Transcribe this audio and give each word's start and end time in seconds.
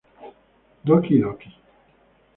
Doki 0.87 1.21
Doki! 1.21 1.53